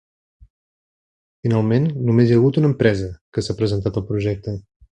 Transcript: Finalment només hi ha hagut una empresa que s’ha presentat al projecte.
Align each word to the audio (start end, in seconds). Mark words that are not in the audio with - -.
Finalment 1.47 1.85
només 2.07 2.31
hi 2.31 2.35
ha 2.35 2.39
hagut 2.41 2.57
una 2.63 2.73
empresa 2.73 3.11
que 3.37 3.45
s’ha 3.49 3.57
presentat 3.61 4.01
al 4.03 4.09
projecte. 4.11 4.57